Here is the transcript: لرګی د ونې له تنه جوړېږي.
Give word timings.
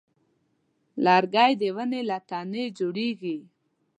لرګی 1.05 1.51
د 1.61 1.63
ونې 1.75 2.01
له 2.09 2.17
تنه 2.29 2.63
جوړېږي. 2.77 3.37